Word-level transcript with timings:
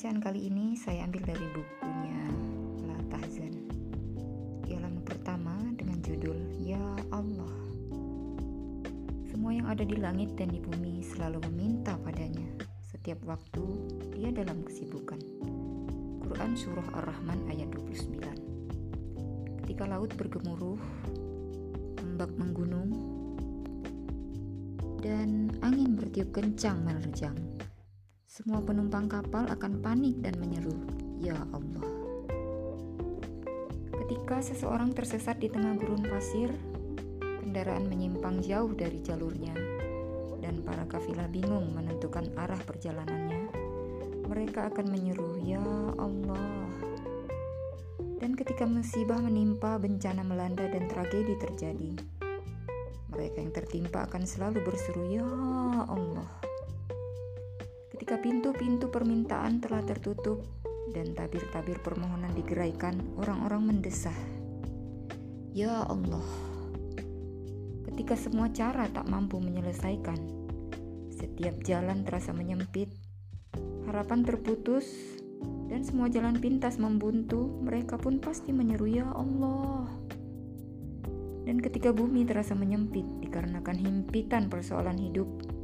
Bacaan 0.00 0.24
kali 0.24 0.48
ini 0.48 0.80
saya 0.80 1.04
ambil 1.04 1.28
dari 1.28 1.44
bukunya 1.52 2.24
La 2.88 2.96
Tahzan. 3.12 3.52
Di 4.64 4.72
pertama 5.04 5.60
dengan 5.76 6.00
judul 6.00 6.40
Ya 6.56 6.80
Allah. 7.12 7.52
Semua 9.28 9.52
yang 9.52 9.68
ada 9.68 9.84
di 9.84 10.00
langit 10.00 10.32
dan 10.40 10.56
di 10.56 10.56
bumi 10.56 11.04
selalu 11.04 11.44
meminta 11.52 12.00
padanya. 12.00 12.48
Setiap 12.80 13.20
waktu 13.28 13.60
dia 14.16 14.32
dalam 14.32 14.64
kesibukan. 14.64 15.20
Quran 16.24 16.56
Surah 16.56 16.96
Ar-Rahman 16.96 17.52
ayat 17.52 17.68
29 17.68 19.60
Ketika 19.60 19.84
laut 19.84 20.16
bergemuruh, 20.16 20.80
ombak 22.00 22.32
menggunung, 22.40 22.88
dan 25.04 25.52
angin 25.60 25.92
bertiup 25.92 26.32
kencang 26.32 26.88
menerjang 26.88 27.49
semua 28.40 28.64
penumpang 28.64 29.04
kapal 29.04 29.44
akan 29.52 29.84
panik 29.84 30.16
dan 30.24 30.32
menyeru, 30.40 30.72
"Ya 31.20 31.36
Allah!" 31.52 31.84
Ketika 33.92 34.40
seseorang 34.40 34.96
tersesat 34.96 35.44
di 35.44 35.52
tengah 35.52 35.76
gurun 35.76 36.00
pasir, 36.08 36.48
kendaraan 37.44 37.84
menyimpang 37.92 38.40
jauh 38.40 38.72
dari 38.72 39.04
jalurnya, 39.04 39.52
dan 40.40 40.64
para 40.64 40.88
kafilah 40.88 41.28
bingung 41.28 41.76
menentukan 41.76 42.32
arah 42.40 42.56
perjalanannya, 42.64 43.52
mereka 44.24 44.72
akan 44.72 44.88
menyeru, 44.88 45.36
"Ya 45.44 45.60
Allah!" 46.00 46.64
Dan 48.24 48.32
ketika 48.40 48.64
musibah 48.64 49.20
menimpa, 49.20 49.76
bencana 49.76 50.24
melanda, 50.24 50.64
dan 50.64 50.88
tragedi 50.88 51.36
terjadi, 51.36 51.92
mereka 53.12 53.36
yang 53.36 53.52
tertimpa 53.52 54.08
akan 54.08 54.24
selalu 54.24 54.64
berseru, 54.64 55.04
"Ya 55.12 55.28
Allah!" 55.84 56.39
Ketika 58.10 58.26
pintu-pintu 58.26 58.90
permintaan 58.90 59.62
telah 59.62 59.86
tertutup 59.86 60.42
dan 60.90 61.14
tabir-tabir 61.14 61.78
permohonan 61.78 62.34
digeraikan, 62.34 62.98
orang-orang 63.14 63.70
mendesah. 63.70 64.18
Ya 65.54 65.86
Allah, 65.86 66.26
ketika 67.86 68.18
semua 68.18 68.50
cara 68.50 68.90
tak 68.90 69.06
mampu 69.06 69.38
menyelesaikan, 69.38 70.18
setiap 71.14 71.62
jalan 71.62 72.02
terasa 72.02 72.34
menyempit, 72.34 72.90
harapan 73.86 74.26
terputus, 74.26 74.90
dan 75.70 75.86
semua 75.86 76.10
jalan 76.10 76.34
pintas 76.42 76.82
membuntu, 76.82 77.62
mereka 77.62 77.94
pun 77.94 78.18
pasti 78.18 78.50
menyeru 78.50 78.90
ya 78.90 79.06
Allah. 79.14 79.86
Dan 81.46 81.62
ketika 81.62 81.94
bumi 81.94 82.26
terasa 82.26 82.58
menyempit 82.58 83.06
dikarenakan 83.22 83.78
himpitan 83.78 84.50
persoalan 84.50 84.98
hidup, 84.98 85.59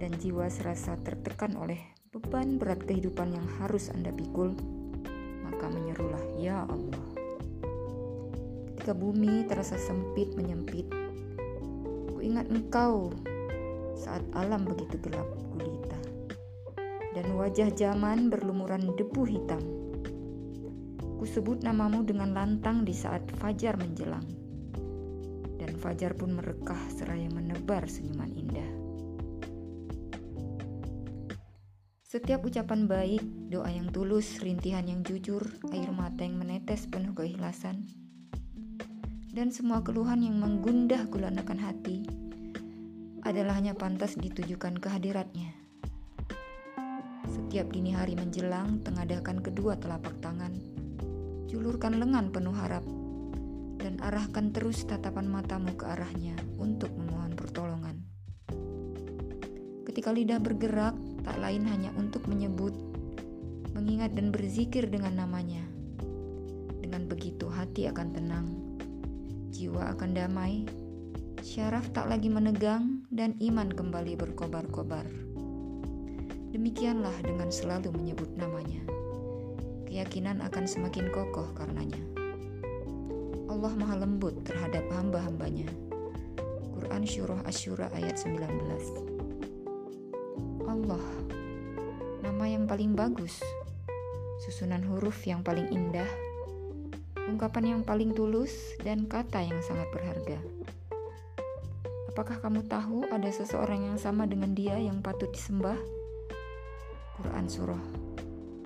dan 0.00 0.16
jiwa 0.16 0.48
serasa 0.48 0.96
tertekan 1.04 1.60
oleh 1.60 1.76
beban 2.08 2.56
berat 2.56 2.80
kehidupan 2.88 3.36
yang 3.36 3.44
harus 3.60 3.92
Anda 3.92 4.10
pikul, 4.16 4.56
maka 5.44 5.68
menyerulah, 5.68 6.24
Ya 6.40 6.64
Allah. 6.64 7.04
Ketika 8.80 8.96
bumi 8.96 9.44
terasa 9.44 9.76
sempit 9.76 10.32
menyempit, 10.40 10.88
ku 12.08 12.18
ingat 12.24 12.48
engkau 12.48 13.12
saat 13.92 14.24
alam 14.32 14.64
begitu 14.64 14.96
gelap 15.04 15.28
gulita, 15.52 16.00
dan 17.12 17.36
wajah 17.36 17.68
zaman 17.76 18.32
berlumuran 18.32 18.96
debu 18.96 19.28
hitam. 19.28 19.60
Ku 21.20 21.28
sebut 21.28 21.60
namamu 21.60 22.00
dengan 22.08 22.32
lantang 22.32 22.88
di 22.88 22.96
saat 22.96 23.20
fajar 23.36 23.76
menjelang, 23.76 24.24
dan 25.60 25.76
fajar 25.76 26.16
pun 26.16 26.32
merekah 26.32 26.80
seraya 26.88 27.28
menebar 27.28 27.84
senyuman 27.84 28.32
indah. 28.32 28.79
Setiap 32.10 32.42
ucapan 32.42 32.90
baik, 32.90 33.22
doa 33.54 33.70
yang 33.70 33.86
tulus, 33.94 34.42
rintihan 34.42 34.82
yang 34.82 35.06
jujur, 35.06 35.46
air 35.70 35.94
mata 35.94 36.26
yang 36.26 36.42
menetes 36.42 36.90
penuh 36.90 37.14
keikhlasan, 37.14 37.86
dan 39.30 39.54
semua 39.54 39.78
keluhan 39.86 40.18
yang 40.18 40.34
menggundah 40.42 41.06
gulanakan 41.06 41.62
hati 41.62 42.02
adalah 43.22 43.54
hanya 43.54 43.78
pantas 43.78 44.18
ditujukan 44.18 44.82
kehadiratnya. 44.82 45.54
Setiap 47.30 47.70
dini 47.70 47.94
hari 47.94 48.18
menjelang, 48.18 48.82
tengadahkan 48.82 49.38
kedua 49.38 49.78
telapak 49.78 50.18
tangan, 50.18 50.50
julurkan 51.46 51.94
lengan 51.94 52.34
penuh 52.34 52.58
harap, 52.58 52.82
dan 53.78 54.02
arahkan 54.02 54.50
terus 54.50 54.82
tatapan 54.82 55.30
matamu 55.30 55.78
ke 55.78 55.86
arahnya 55.86 56.34
untuk 56.58 56.90
memohon 56.90 57.38
pertolongan. 57.38 58.02
Ketika 59.86 60.10
lidah 60.10 60.42
bergerak, 60.42 60.98
tak 61.20 61.36
lain 61.40 61.64
hanya 61.68 61.92
untuk 61.96 62.24
menyebut, 62.26 62.72
mengingat 63.76 64.12
dan 64.16 64.32
berzikir 64.32 64.88
dengan 64.88 65.24
namanya. 65.24 65.62
Dengan 66.80 67.06
begitu 67.06 67.46
hati 67.46 67.86
akan 67.86 68.08
tenang, 68.12 68.46
jiwa 69.52 69.92
akan 69.94 70.10
damai, 70.16 70.64
syaraf 71.44 71.88
tak 71.92 72.08
lagi 72.08 72.28
menegang, 72.32 73.04
dan 73.12 73.36
iman 73.40 73.68
kembali 73.68 74.16
berkobar-kobar. 74.16 75.04
Demikianlah 76.50 77.14
dengan 77.22 77.52
selalu 77.52 77.94
menyebut 77.94 78.30
namanya. 78.34 78.82
Keyakinan 79.86 80.42
akan 80.42 80.64
semakin 80.66 81.10
kokoh 81.14 81.50
karenanya. 81.54 82.02
Allah 83.50 83.74
maha 83.74 84.02
lembut 84.02 84.38
terhadap 84.46 84.86
hamba-hambanya. 84.94 85.66
Quran 86.74 87.02
Syurah 87.02 87.42
Asyura 87.46 87.90
ayat 87.94 88.18
19 88.18 89.09
paling 92.70 92.94
bagus, 92.94 93.42
susunan 94.46 94.78
huruf 94.86 95.26
yang 95.26 95.42
paling 95.42 95.74
indah, 95.74 96.06
ungkapan 97.26 97.74
yang 97.74 97.82
paling 97.82 98.14
tulus, 98.14 98.78
dan 98.86 99.10
kata 99.10 99.42
yang 99.42 99.58
sangat 99.66 99.90
berharga. 99.90 100.38
Apakah 102.14 102.38
kamu 102.38 102.70
tahu 102.70 103.10
ada 103.10 103.26
seseorang 103.26 103.90
yang 103.90 103.98
sama 103.98 104.22
dengan 104.30 104.54
dia 104.54 104.78
yang 104.78 105.02
patut 105.02 105.34
disembah? 105.34 105.74
Quran 107.18 107.50
Surah 107.50 107.82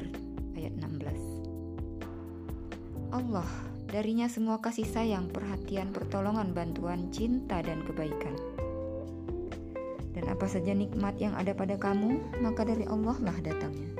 ayat 0.54 0.78
16 0.78 3.10
Allah, 3.10 3.50
darinya 3.90 4.30
semua 4.30 4.62
kasih 4.62 4.86
sayang, 4.86 5.26
perhatian, 5.26 5.90
pertolongan, 5.90 6.54
bantuan, 6.54 7.10
cinta, 7.10 7.58
dan 7.66 7.82
kebaikan. 7.82 8.38
Dan 10.14 10.30
apa 10.30 10.46
saja 10.46 10.70
nikmat 10.70 11.18
yang 11.18 11.34
ada 11.34 11.50
pada 11.50 11.74
kamu, 11.74 12.38
maka 12.38 12.62
dari 12.62 12.86
Allah 12.86 13.18
lah 13.26 13.34
datangnya. 13.42 13.90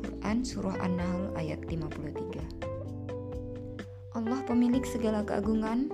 Quran 0.00 0.40
Surah 0.40 0.80
An-Nahl 0.80 1.36
ayat 1.36 1.68
53 1.68 4.16
Allah 4.16 4.40
pemilik 4.48 4.80
segala 4.88 5.20
keagungan, 5.20 5.93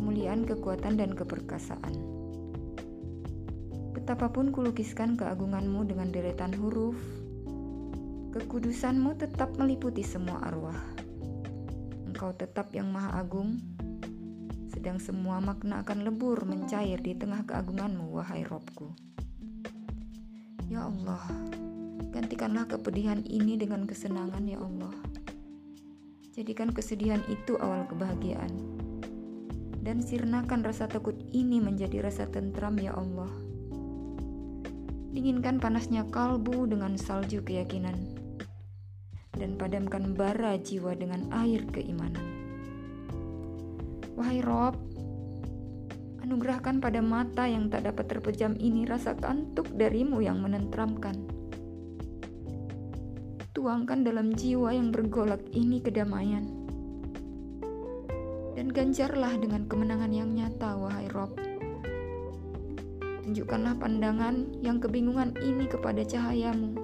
kemuliaan, 0.00 0.48
kekuatan, 0.48 0.96
dan 0.96 1.12
keperkasaan. 1.12 1.92
Betapapun 3.92 4.48
kulukiskan 4.48 5.20
keagunganmu 5.20 5.84
dengan 5.84 6.08
deretan 6.08 6.56
huruf, 6.56 6.96
kekudusanmu 8.32 9.20
tetap 9.20 9.52
meliputi 9.60 10.00
semua 10.00 10.40
arwah. 10.48 10.80
Engkau 12.08 12.32
tetap 12.32 12.72
yang 12.72 12.88
maha 12.88 13.20
agung, 13.20 13.60
sedang 14.72 14.96
semua 14.96 15.36
makna 15.44 15.84
akan 15.84 16.08
lebur 16.08 16.48
mencair 16.48 16.96
di 17.04 17.12
tengah 17.12 17.44
keagunganmu, 17.44 18.08
wahai 18.16 18.48
Robku. 18.48 18.88
Ya 20.72 20.88
Allah, 20.88 21.20
gantikanlah 22.08 22.64
kepedihan 22.72 23.20
ini 23.28 23.60
dengan 23.60 23.84
kesenangan, 23.84 24.48
ya 24.48 24.64
Allah. 24.64 24.96
Jadikan 26.32 26.72
kesedihan 26.72 27.20
itu 27.28 27.60
awal 27.60 27.84
kebahagiaan 27.84 28.79
dan 29.80 30.04
sirnakan 30.04 30.60
rasa 30.60 30.84
takut 30.86 31.16
ini 31.32 31.56
menjadi 31.58 32.04
rasa 32.04 32.28
tentram 32.28 32.76
ya 32.76 32.92
Allah. 32.92 33.32
Dinginkan 35.10 35.58
panasnya 35.58 36.06
kalbu 36.06 36.70
dengan 36.70 36.94
salju 36.94 37.42
keyakinan 37.42 37.96
dan 39.34 39.56
padamkan 39.56 40.12
bara 40.12 40.60
jiwa 40.60 40.92
dengan 40.92 41.26
air 41.32 41.64
keimanan. 41.72 42.22
Wahai 44.14 44.44
Rob, 44.44 44.76
anugerahkan 46.20 46.78
pada 46.84 47.00
mata 47.00 47.48
yang 47.48 47.72
tak 47.72 47.88
dapat 47.88 48.04
terpejam 48.06 48.52
ini 48.60 48.84
rasa 48.84 49.16
kantuk 49.16 49.66
darimu 49.72 50.20
yang 50.20 50.44
menentramkan. 50.44 51.16
Tuangkan 53.56 54.04
dalam 54.06 54.36
jiwa 54.36 54.76
yang 54.76 54.92
bergolak 54.92 55.40
ini 55.56 55.80
kedamaian 55.80 56.59
dan 58.58 58.66
ganjarlah 58.70 59.38
dengan 59.38 59.66
kemenangan 59.70 60.10
yang 60.10 60.30
nyata, 60.34 60.74
wahai 60.74 61.06
Rob. 61.14 61.34
Tunjukkanlah 63.30 63.78
pandangan 63.78 64.58
yang 64.58 64.82
kebingungan 64.82 65.38
ini 65.38 65.70
kepada 65.70 66.02
cahayamu. 66.02 66.74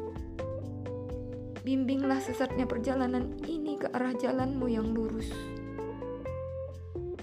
Bimbinglah 1.67 2.23
sesatnya 2.23 2.63
perjalanan 2.63 3.35
ini 3.51 3.75
ke 3.75 3.91
arah 3.91 4.15
jalanmu 4.15 4.71
yang 4.71 4.95
lurus. 4.95 5.27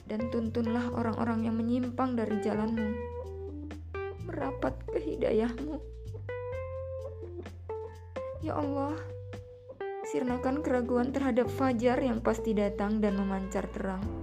Dan 0.03 0.27
tuntunlah 0.27 0.91
orang-orang 0.91 1.47
yang 1.47 1.55
menyimpang 1.55 2.19
dari 2.19 2.43
jalanmu. 2.43 2.89
Merapat 4.27 4.75
ke 4.91 4.99
hidayahmu. 4.99 5.79
Ya 8.43 8.59
Allah, 8.59 8.99
sirnakan 10.11 10.59
keraguan 10.59 11.15
terhadap 11.15 11.47
fajar 11.47 11.95
yang 12.03 12.19
pasti 12.19 12.51
datang 12.51 12.99
dan 12.99 13.15
memancar 13.15 13.71
terang 13.71 14.22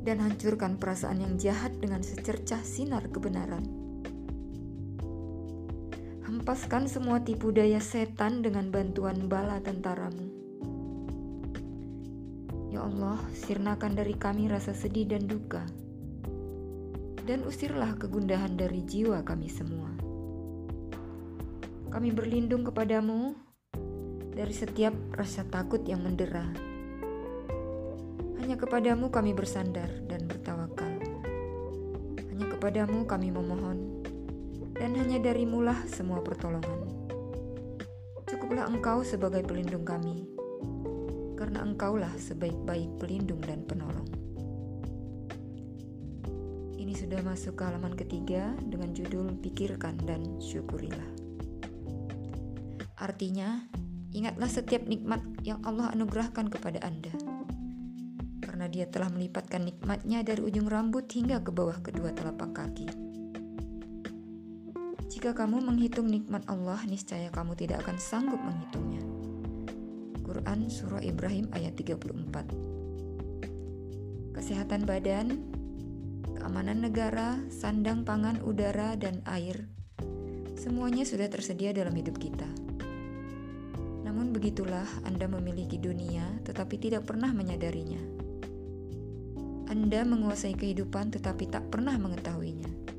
dan 0.00 0.20
hancurkan 0.24 0.80
perasaan 0.80 1.20
yang 1.20 1.34
jahat 1.36 1.76
dengan 1.76 2.00
secercah 2.00 2.60
sinar 2.64 3.04
kebenaran. 3.12 3.64
Hempaskan 6.24 6.88
semua 6.88 7.20
tipu 7.20 7.52
daya 7.52 7.82
setan 7.82 8.40
dengan 8.40 8.72
bantuan 8.72 9.28
bala 9.28 9.60
tentaramu. 9.60 10.30
Ya 12.70 12.86
Allah, 12.86 13.18
sirnakan 13.34 13.98
dari 13.98 14.14
kami 14.14 14.46
rasa 14.46 14.72
sedih 14.72 15.10
dan 15.10 15.26
duka. 15.26 15.66
Dan 17.26 17.44
usirlah 17.44 17.98
kegundahan 17.98 18.56
dari 18.56 18.80
jiwa 18.86 19.20
kami 19.26 19.50
semua. 19.50 19.90
Kami 21.90 22.14
berlindung 22.14 22.62
kepadamu 22.62 23.34
dari 24.30 24.54
setiap 24.54 24.94
rasa 25.18 25.42
takut 25.50 25.82
yang 25.84 26.06
mendera 26.06 26.70
hanya 28.40 28.56
kepadamu 28.56 29.12
kami 29.12 29.36
bersandar 29.36 29.92
dan 30.08 30.24
bertawakal. 30.24 30.88
Hanya 32.16 32.46
kepadamu 32.56 33.04
kami 33.04 33.28
memohon, 33.28 34.00
dan 34.80 34.96
hanya 34.96 35.20
darimulah 35.20 35.76
semua 35.84 36.24
pertolongan. 36.24 36.88
Cukuplah 38.24 38.64
engkau 38.64 39.04
sebagai 39.04 39.44
pelindung 39.44 39.84
kami, 39.84 40.24
karena 41.36 41.60
engkaulah 41.60 42.16
sebaik-baik 42.16 42.96
pelindung 42.96 43.44
dan 43.44 43.60
penolong. 43.68 44.08
Ini 46.80 46.96
sudah 46.96 47.20
masuk 47.20 47.60
ke 47.60 47.62
halaman 47.68 47.92
ketiga 47.92 48.56
dengan 48.64 48.96
judul 48.96 49.36
Pikirkan 49.36 50.00
dan 50.08 50.40
Syukurilah. 50.40 51.12
Artinya, 52.96 53.68
ingatlah 54.16 54.48
setiap 54.48 54.88
nikmat 54.88 55.20
yang 55.44 55.60
Allah 55.68 55.92
anugerahkan 55.92 56.48
kepada 56.48 56.80
Anda 56.80 57.12
karena 58.60 58.76
dia 58.76 58.92
telah 58.92 59.08
melipatkan 59.08 59.64
nikmatnya 59.64 60.20
dari 60.20 60.44
ujung 60.44 60.68
rambut 60.68 61.08
hingga 61.08 61.40
ke 61.40 61.48
bawah 61.48 61.80
kedua 61.80 62.12
telapak 62.12 62.52
kaki. 62.52 62.92
Jika 65.08 65.32
kamu 65.32 65.64
menghitung 65.64 66.04
nikmat 66.04 66.44
Allah, 66.44 66.76
niscaya 66.84 67.32
kamu 67.32 67.56
tidak 67.56 67.80
akan 67.88 67.96
sanggup 67.96 68.36
menghitungnya. 68.36 69.00
Quran 70.20 70.68
Surah 70.68 71.00
Ibrahim 71.00 71.48
ayat 71.56 71.72
34 71.72 74.36
Kesehatan 74.36 74.84
badan, 74.84 75.40
keamanan 76.36 76.84
negara, 76.84 77.40
sandang 77.48 78.04
pangan 78.04 78.44
udara, 78.44 78.92
dan 78.92 79.24
air, 79.24 79.72
semuanya 80.60 81.08
sudah 81.08 81.32
tersedia 81.32 81.72
dalam 81.72 81.96
hidup 81.96 82.20
kita. 82.20 82.44
Namun 84.04 84.36
begitulah 84.36 84.84
Anda 85.08 85.24
memiliki 85.32 85.80
dunia 85.80 86.44
tetapi 86.44 86.76
tidak 86.76 87.08
pernah 87.08 87.32
menyadarinya. 87.32 88.19
Anda 89.70 90.02
menguasai 90.02 90.58
kehidupan 90.58 91.14
tetapi 91.14 91.46
tak 91.46 91.70
pernah 91.70 91.94
mengetahuinya. 91.94 92.90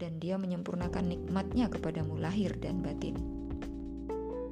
Dan 0.00 0.16
dia 0.16 0.40
menyempurnakan 0.40 1.12
nikmatnya 1.12 1.68
kepadamu 1.68 2.16
lahir 2.16 2.56
dan 2.56 2.80
batin. 2.80 3.20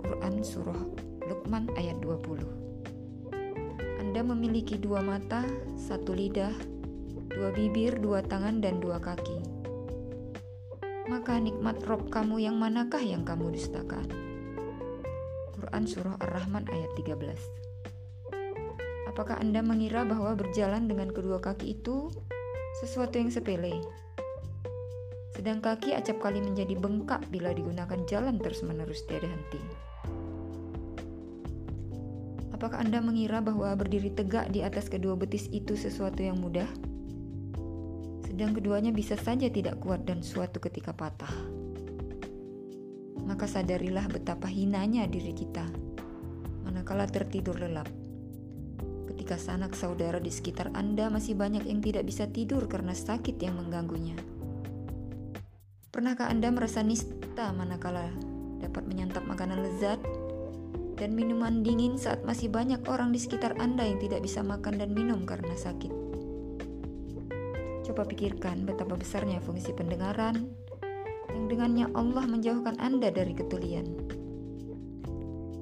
Quran 0.05 0.45
Surah 0.45 0.77
Luqman 1.25 1.73
ayat 1.81 2.05
20 2.05 3.33
Anda 3.97 4.21
memiliki 4.21 4.77
dua 4.77 5.01
mata, 5.01 5.41
satu 5.81 6.13
lidah, 6.13 6.53
dua 7.33 7.49
bibir, 7.57 7.97
dua 7.97 8.21
tangan, 8.21 8.61
dan 8.61 8.77
dua 8.85 9.01
kaki. 9.01 9.41
Maka 11.09 11.41
nikmat 11.41 11.81
Rob 11.89 12.13
kamu 12.13 12.45
yang 12.45 12.61
manakah 12.61 13.01
yang 13.01 13.25
kamu 13.25 13.57
dustakan? 13.57 14.05
Quran 15.57 15.85
Surah 15.89 16.21
Ar-Rahman 16.21 16.69
ayat 16.69 16.93
13 16.93 17.70
Apakah 19.21 19.37
Anda 19.37 19.61
mengira 19.61 20.01
bahwa 20.09 20.33
berjalan 20.33 20.89
dengan 20.89 21.13
kedua 21.13 21.45
kaki 21.45 21.77
itu 21.77 22.09
sesuatu 22.81 23.21
yang 23.21 23.29
sepele? 23.29 23.85
Sedang 25.37 25.61
kaki 25.61 25.93
acap 25.93 26.25
kali 26.25 26.41
menjadi 26.41 26.73
bengkak 26.73 27.29
bila 27.29 27.53
digunakan 27.53 28.01
jalan 28.09 28.41
terus-menerus 28.41 29.05
tiada 29.05 29.29
henti. 29.29 29.61
Apakah 32.57 32.81
Anda 32.81 33.05
mengira 33.05 33.45
bahwa 33.45 33.69
berdiri 33.77 34.09
tegak 34.09 34.57
di 34.57 34.65
atas 34.65 34.89
kedua 34.89 35.21
betis 35.21 35.53
itu 35.53 35.77
sesuatu 35.77 36.25
yang 36.25 36.41
mudah? 36.41 36.73
Sedang 38.25 38.57
keduanya 38.57 38.89
bisa 38.89 39.21
saja 39.21 39.53
tidak 39.53 39.85
kuat 39.85 40.09
dan 40.09 40.25
suatu 40.25 40.65
ketika 40.65 40.97
patah. 40.97 41.37
Maka 43.29 43.45
sadarilah 43.45 44.09
betapa 44.09 44.49
hinanya 44.49 45.05
diri 45.05 45.37
kita 45.37 45.69
manakala 46.65 47.05
tertidur 47.05 47.61
lelap 47.61 48.01
ketika 49.11 49.35
sanak 49.35 49.75
saudara 49.75 50.23
di 50.23 50.31
sekitar 50.31 50.71
Anda 50.79 51.11
masih 51.11 51.35
banyak 51.35 51.67
yang 51.67 51.83
tidak 51.83 52.07
bisa 52.07 52.31
tidur 52.31 52.71
karena 52.71 52.95
sakit 52.95 53.43
yang 53.43 53.59
mengganggunya. 53.59 54.15
Pernahkah 55.91 56.31
Anda 56.31 56.55
merasa 56.55 56.87
nista 56.87 57.51
manakala 57.51 58.07
dapat 58.63 58.87
menyantap 58.87 59.27
makanan 59.27 59.67
lezat 59.67 59.99
dan 60.95 61.19
minuman 61.19 61.67
dingin 61.67 61.99
saat 61.99 62.23
masih 62.23 62.47
banyak 62.47 62.79
orang 62.87 63.11
di 63.11 63.19
sekitar 63.19 63.59
Anda 63.59 63.83
yang 63.83 63.99
tidak 63.99 64.23
bisa 64.23 64.47
makan 64.47 64.79
dan 64.79 64.95
minum 64.95 65.27
karena 65.27 65.59
sakit? 65.59 65.91
Coba 67.91 68.07
pikirkan 68.07 68.63
betapa 68.63 68.95
besarnya 68.95 69.43
fungsi 69.43 69.75
pendengaran 69.75 70.47
yang 71.35 71.51
dengannya 71.51 71.87
Allah 71.99 72.23
menjauhkan 72.31 72.79
Anda 72.79 73.11
dari 73.11 73.35
ketulian. 73.35 73.87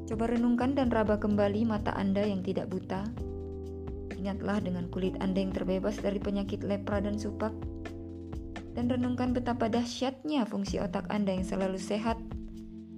Coba 0.04 0.28
renungkan 0.28 0.76
dan 0.76 0.92
raba 0.92 1.16
kembali 1.16 1.64
mata 1.64 1.96
Anda 1.96 2.24
yang 2.28 2.44
tidak 2.44 2.68
buta 2.68 3.27
Ingatlah 4.18 4.58
dengan 4.58 4.90
kulit 4.90 5.14
Anda 5.22 5.46
yang 5.46 5.54
terbebas 5.54 6.02
dari 6.02 6.18
penyakit 6.18 6.66
lepra 6.66 6.98
dan 6.98 7.14
supak. 7.22 7.54
Dan 8.74 8.90
renungkan 8.90 9.30
betapa 9.30 9.70
dahsyatnya 9.70 10.42
fungsi 10.42 10.82
otak 10.82 11.06
Anda 11.06 11.38
yang 11.38 11.46
selalu 11.46 11.78
sehat 11.78 12.18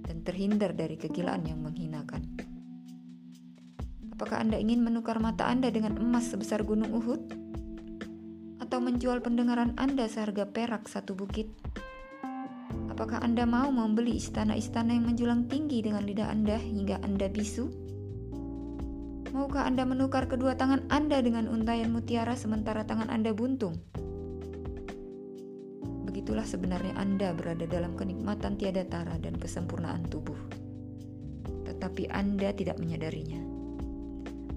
dan 0.05 0.25
terhindar 0.25 0.73
dari 0.73 0.97
kegilaan 0.97 1.45
yang 1.45 1.61
menghinakan. 1.61 2.25
Apakah 4.17 4.41
Anda 4.41 4.57
ingin 4.57 4.81
menukar 4.81 5.17
mata 5.21 5.45
Anda 5.49 5.69
dengan 5.69 5.97
emas 5.97 6.29
sebesar 6.29 6.65
gunung 6.65 6.93
Uhud? 6.93 7.21
Atau 8.61 8.81
menjual 8.81 9.21
pendengaran 9.21 9.73
Anda 9.77 10.05
seharga 10.05 10.49
perak 10.49 10.85
satu 10.89 11.17
bukit? 11.17 11.49
Apakah 12.89 13.25
Anda 13.25 13.49
mau 13.49 13.73
membeli 13.73 14.21
istana-istana 14.21 14.93
yang 14.93 15.09
menjulang 15.09 15.49
tinggi 15.49 15.81
dengan 15.81 16.05
lidah 16.05 16.29
Anda 16.29 16.61
hingga 16.61 17.01
Anda 17.01 17.33
bisu? 17.33 17.80
Maukah 19.31 19.63
Anda 19.63 19.87
menukar 19.87 20.27
kedua 20.27 20.59
tangan 20.59 20.91
Anda 20.91 21.23
dengan 21.23 21.47
untayan 21.47 21.95
mutiara 21.95 22.35
sementara 22.35 22.83
tangan 22.83 23.07
Anda 23.07 23.31
buntung? 23.31 23.79
Begitulah 26.03 26.43
sebenarnya 26.43 26.91
Anda 26.99 27.31
berada 27.31 27.63
dalam 27.63 27.95
kenikmatan 27.95 28.59
tiada 28.59 28.83
tara 28.83 29.15
dan 29.23 29.39
kesempurnaan 29.39 30.03
tubuh. 30.11 30.35
Tetapi 31.63 32.11
Anda 32.11 32.51
tidak 32.51 32.75
menyadarinya. 32.75 33.39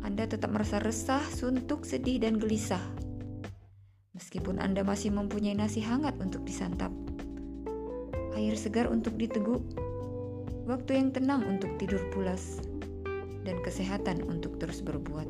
Anda 0.02 0.26
tetap 0.26 0.50
merasa 0.50 0.82
resah, 0.82 1.22
suntuk, 1.22 1.86
sedih, 1.86 2.26
dan 2.26 2.42
gelisah. 2.42 2.82
Meskipun 4.18 4.58
Anda 4.58 4.82
masih 4.82 5.14
mempunyai 5.14 5.54
nasi 5.54 5.86
hangat 5.86 6.18
untuk 6.18 6.42
disantap, 6.42 6.90
air 8.34 8.58
segar 8.58 8.90
untuk 8.90 9.14
diteguk, 9.14 9.62
waktu 10.66 10.98
yang 10.98 11.14
tenang 11.14 11.46
untuk 11.46 11.78
tidur 11.78 12.02
pulas, 12.10 12.58
dan 13.44 13.60
kesehatan 13.60 14.24
untuk 14.24 14.56
terus 14.56 14.80
berbuat. 14.80 15.28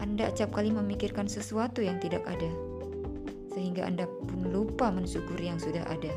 Anda 0.00 0.32
acap 0.32 0.56
kali 0.56 0.72
memikirkan 0.72 1.28
sesuatu 1.28 1.84
yang 1.84 2.00
tidak 2.00 2.24
ada, 2.24 2.48
sehingga 3.52 3.84
Anda 3.84 4.08
pun 4.08 4.48
lupa 4.48 4.88
mensyukuri 4.88 5.52
yang 5.52 5.60
sudah 5.60 5.84
ada. 5.84 6.10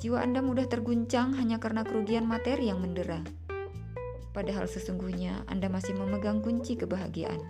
Jiwa 0.00 0.24
Anda 0.24 0.40
mudah 0.40 0.64
terguncang 0.66 1.36
hanya 1.36 1.60
karena 1.60 1.84
kerugian 1.84 2.24
materi 2.24 2.72
yang 2.72 2.80
mendera. 2.80 3.20
Padahal 4.32 4.64
sesungguhnya 4.64 5.44
Anda 5.50 5.68
masih 5.68 5.92
memegang 5.98 6.40
kunci 6.40 6.78
kebahagiaan. 6.78 7.42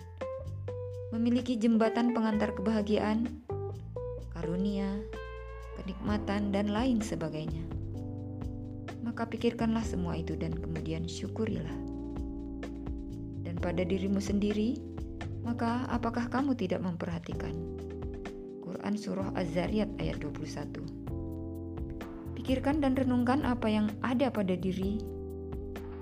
Memiliki 1.14 1.56
jembatan 1.56 2.12
pengantar 2.12 2.52
kebahagiaan, 2.52 3.28
karunia, 4.32 4.98
kenikmatan, 5.80 6.52
dan 6.52 6.72
lain 6.72 7.00
sebagainya 7.00 7.77
maka 9.02 9.26
pikirkanlah 9.26 9.86
semua 9.86 10.18
itu 10.18 10.34
dan 10.34 10.54
kemudian 10.54 11.06
syukurilah. 11.06 11.78
Dan 13.42 13.56
pada 13.62 13.82
dirimu 13.82 14.20
sendiri, 14.20 14.78
maka 15.42 15.88
apakah 15.88 16.28
kamu 16.28 16.54
tidak 16.58 16.84
memperhatikan? 16.84 17.54
Quran 18.60 18.94
Surah 19.00 19.32
Az-Zariyat 19.32 19.88
ayat 19.96 20.20
21 20.20 22.36
Pikirkan 22.38 22.80
dan 22.80 22.94
renungkan 22.94 23.42
apa 23.42 23.66
yang 23.66 23.90
ada 24.00 24.30
pada 24.30 24.54
diri, 24.54 25.02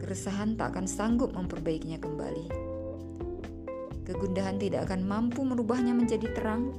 Keresahan 0.00 0.56
tak 0.56 0.72
akan 0.72 0.88
sanggup 0.88 1.36
memperbaikinya 1.36 2.00
kembali. 2.00 2.46
Kegundahan 4.08 4.56
tidak 4.56 4.88
akan 4.88 5.04
mampu 5.04 5.44
merubahnya 5.44 5.92
menjadi 5.92 6.32
terang, 6.32 6.72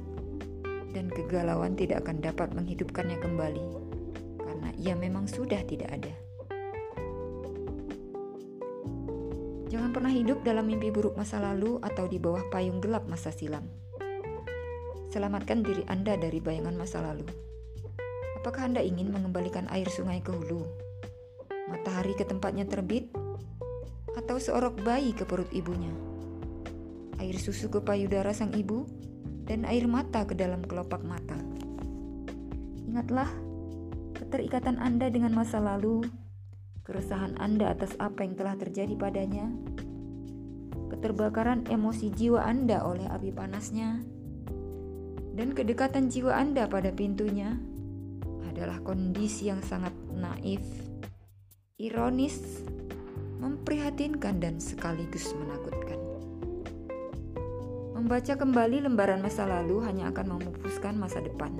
dan 0.96 1.12
kegalauan 1.12 1.76
tidak 1.76 2.02
akan 2.02 2.18
dapat 2.18 2.48
menghidupkannya 2.56 3.22
kembali 3.22 3.64
karena 4.42 4.68
ia 4.80 4.94
memang 4.96 5.28
sudah 5.28 5.60
tidak 5.62 5.92
ada. 5.92 6.14
Jangan 9.68 9.92
pernah 9.92 10.08
hidup 10.08 10.40
dalam 10.42 10.64
mimpi 10.64 10.88
buruk 10.88 11.12
masa 11.14 11.38
lalu 11.38 11.76
atau 11.84 12.08
di 12.08 12.16
bawah 12.16 12.40
payung 12.48 12.80
gelap 12.80 13.04
masa 13.04 13.28
silam. 13.28 13.68
Selamatkan 15.08 15.64
diri 15.64 15.84
Anda 15.88 16.20
dari 16.20 16.40
bayangan 16.40 16.76
masa 16.76 17.00
lalu. 17.00 17.24
Apakah 18.40 18.68
Anda 18.68 18.84
ingin 18.84 19.08
mengembalikan 19.08 19.64
air 19.72 19.88
sungai 19.88 20.20
ke 20.20 20.30
hulu? 20.30 20.62
Matahari 21.72 22.12
ke 22.16 22.28
tempatnya 22.28 22.68
terbit? 22.68 23.08
Atau 24.16 24.36
seorok 24.36 24.84
bayi 24.84 25.16
ke 25.16 25.24
perut 25.24 25.48
ibunya? 25.50 25.92
Air 27.18 27.40
susu 27.40 27.72
ke 27.72 27.80
payudara 27.80 28.36
sang 28.36 28.52
ibu? 28.52 28.84
Dan 29.48 29.64
air 29.64 29.88
mata 29.88 30.28
ke 30.28 30.36
dalam 30.36 30.60
kelopak 30.60 31.00
mata? 31.00 31.40
Ingatlah, 32.84 33.32
keterikatan 34.16 34.76
Anda 34.76 35.08
dengan 35.08 35.32
masa 35.32 35.56
lalu 35.56 36.04
keresahan 36.88 37.36
Anda 37.36 37.76
atas 37.76 37.92
apa 38.00 38.24
yang 38.24 38.32
telah 38.32 38.56
terjadi 38.56 38.96
padanya, 38.96 39.52
keterbakaran 40.88 41.68
emosi 41.68 42.08
jiwa 42.08 42.40
Anda 42.48 42.80
oleh 42.80 43.04
api 43.04 43.28
panasnya, 43.28 44.00
dan 45.38 45.54
kedekatan 45.54 46.10
jiwa 46.10 46.34
Anda 46.34 46.66
pada 46.66 46.90
pintunya 46.90 47.54
adalah 48.50 48.82
kondisi 48.82 49.46
yang 49.46 49.62
sangat 49.62 49.94
naif, 50.10 50.66
ironis, 51.78 52.66
memprihatinkan, 53.38 54.42
dan 54.42 54.58
sekaligus 54.58 55.30
menakutkan. 55.38 56.02
Membaca 57.94 58.34
kembali 58.34 58.82
lembaran 58.90 59.22
masa 59.22 59.46
lalu 59.46 59.78
hanya 59.86 60.10
akan 60.10 60.26
memupuskan 60.26 60.98
masa 60.98 61.22
depan, 61.22 61.54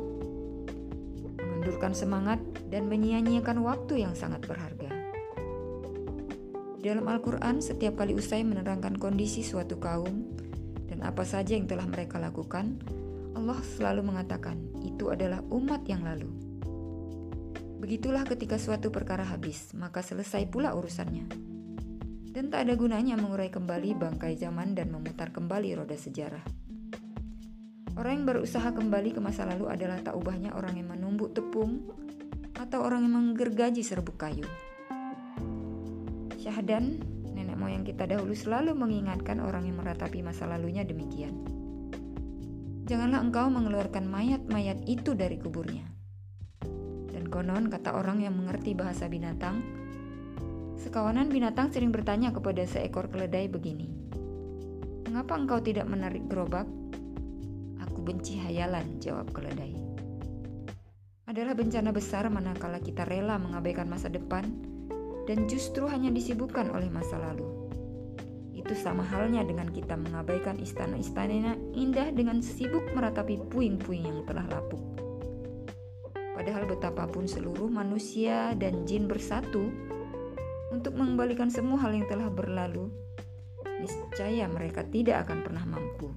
mengendurkan 1.39 1.95
semangat, 1.95 2.43
dan 2.75 2.91
menyia-nyiakan 2.91 3.63
waktu 3.63 4.03
yang 4.03 4.19
sangat 4.19 4.43
berharga. 4.43 4.91
Dalam 6.83 7.07
Al-Quran, 7.07 7.63
setiap 7.63 7.95
kali 7.95 8.19
usai 8.19 8.43
menerangkan 8.43 8.99
kondisi 8.99 9.47
suatu 9.47 9.79
kaum 9.79 10.35
dan 10.91 11.07
apa 11.07 11.23
saja 11.23 11.55
yang 11.55 11.71
telah 11.71 11.87
mereka 11.87 12.19
lakukan, 12.19 12.79
Allah 13.39 13.63
selalu 13.63 14.11
mengatakan, 14.11 14.59
"Itu 14.83 15.15
adalah 15.15 15.39
umat 15.55 15.87
yang 15.87 16.03
lalu." 16.03 16.27
Begitulah 17.79 18.27
ketika 18.27 18.59
suatu 18.59 18.91
perkara 18.91 19.23
habis, 19.23 19.71
maka 19.79 20.03
selesai 20.03 20.51
pula 20.51 20.75
urusannya. 20.75 21.31
Dan 22.35 22.51
tak 22.51 22.67
ada 22.67 22.75
gunanya 22.75 23.15
mengurai 23.15 23.55
kembali 23.55 23.95
bangkai 23.95 24.35
zaman 24.35 24.75
dan 24.75 24.91
memutar 24.91 25.31
kembali 25.31 25.79
roda 25.79 25.95
sejarah. 25.95 26.43
Orang 27.95 28.23
yang 28.23 28.27
berusaha 28.27 28.75
kembali 28.75 29.15
ke 29.15 29.21
masa 29.23 29.47
lalu 29.47 29.71
adalah 29.71 30.03
tak 30.03 30.19
ubahnya 30.19 30.55
orang 30.59 30.75
yang 30.75 30.91
menumbuk 30.91 31.35
tepung 31.35 31.83
atau 32.59 32.83
orang 32.83 33.07
yang 33.07 33.15
menggergaji 33.15 33.87
serbuk 33.87 34.19
kayu. 34.19 34.47
Syahdan, 36.39 36.99
nenek 37.35 37.59
moyang 37.59 37.87
kita 37.87 38.07
dahulu 38.07 38.35
selalu 38.35 38.75
mengingatkan 38.75 39.39
orang 39.39 39.67
yang 39.67 39.79
meratapi 39.79 40.23
masa 40.23 40.47
lalunya 40.47 40.83
demikian. 40.83 41.58
Janganlah 42.89 43.21
engkau 43.21 43.53
mengeluarkan 43.53 44.09
mayat-mayat 44.09 44.81
itu 44.89 45.13
dari 45.13 45.37
kuburnya. 45.37 45.85
Dan 47.13 47.29
konon 47.29 47.69
kata 47.69 47.93
orang 47.93 48.25
yang 48.25 48.33
mengerti 48.33 48.73
bahasa 48.73 49.13
binatang, 49.13 49.61
sekawanan 50.81 51.29
binatang 51.29 51.69
sering 51.69 51.93
bertanya 51.93 52.33
kepada 52.33 52.65
seekor 52.65 53.13
keledai 53.13 53.45
begini, 53.53 54.09
Mengapa 55.19 55.35
engkau 55.41 55.61
tidak 55.61 55.85
menarik 55.85 56.25
gerobak? 56.29 56.65
Aku 57.85 58.01
benci 58.01 58.41
hayalan, 58.41 59.01
jawab 59.01 59.33
keledai. 59.37 59.73
Adalah 61.29 61.53
bencana 61.53 61.93
besar 61.93 62.25
manakala 62.33 62.81
kita 62.81 63.05
rela 63.05 63.37
mengabaikan 63.37 63.85
masa 63.85 64.09
depan 64.09 64.49
dan 65.29 65.45
justru 65.45 65.85
hanya 65.93 66.09
disibukkan 66.09 66.73
oleh 66.73 66.89
masa 66.89 67.21
lalu. 67.21 67.68
Itu 68.69 68.77
sama 68.77 69.01
halnya 69.01 69.41
dengan 69.49 69.73
kita 69.73 69.97
mengabaikan 69.97 70.61
istana-istana 70.61 71.57
indah 71.73 72.13
dengan 72.13 72.45
sibuk 72.45 72.85
meratapi 72.93 73.41
puing-puing 73.49 74.05
yang 74.05 74.21
telah 74.29 74.45
lapuk. 74.45 74.85
Padahal 76.37 76.69
betapapun 76.69 77.25
seluruh 77.25 77.73
manusia 77.73 78.53
dan 78.61 78.85
jin 78.85 79.09
bersatu 79.09 79.73
untuk 80.69 81.01
mengembalikan 81.01 81.49
semua 81.49 81.81
hal 81.81 81.97
yang 81.97 82.05
telah 82.13 82.29
berlalu, 82.29 82.93
niscaya 83.81 84.45
mereka 84.53 84.85
tidak 84.85 85.25
akan 85.25 85.49
pernah 85.49 85.65
mampu. 85.65 86.13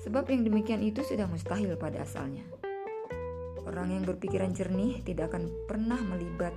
Sebab 0.00 0.32
yang 0.32 0.48
demikian 0.48 0.80
itu 0.80 1.04
sudah 1.04 1.28
mustahil 1.28 1.76
pada 1.76 2.08
asalnya. 2.08 2.48
Orang 3.68 3.92
yang 3.92 4.08
berpikiran 4.08 4.56
jernih 4.56 5.04
tidak 5.04 5.36
akan 5.36 5.52
pernah 5.68 6.00
melibat 6.00 6.56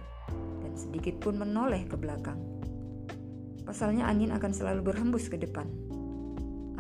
dan 0.64 0.72
sedikit 0.80 1.20
pun 1.20 1.36
menoleh 1.36 1.84
ke 1.84 2.00
belakang. 2.00 2.49
Pasalnya 3.70 4.10
angin 4.10 4.34
akan 4.34 4.50
selalu 4.50 4.82
berhembus 4.90 5.30
ke 5.30 5.38
depan. 5.38 5.70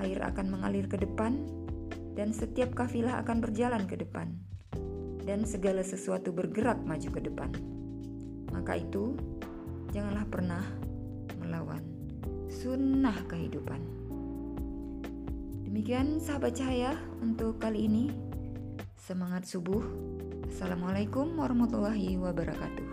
Air 0.01 0.25
akan 0.25 0.49
mengalir 0.49 0.89
ke 0.89 0.97
depan 0.97 1.37
dan 2.17 2.33
setiap 2.33 2.73
kafilah 2.73 3.21
akan 3.21 3.45
berjalan 3.45 3.85
ke 3.85 3.93
depan. 3.93 4.33
Dan 5.21 5.45
segala 5.45 5.85
sesuatu 5.85 6.33
bergerak 6.33 6.81
maju 6.81 7.09
ke 7.13 7.21
depan. 7.21 7.53
Maka 8.49 8.81
itu, 8.81 9.13
janganlah 9.93 10.25
pernah 10.33 10.65
melawan 11.37 11.85
sunnah 12.49 13.21
kehidupan. 13.29 13.77
Demikian 15.69 16.17
sahabat 16.17 16.57
cahaya 16.57 16.97
untuk 17.21 17.61
kali 17.61 17.85
ini. 17.85 18.09
Semangat 18.97 19.45
subuh. 19.45 19.85
Assalamualaikum 20.49 21.37
warahmatullahi 21.37 22.17
wabarakatuh. 22.17 22.89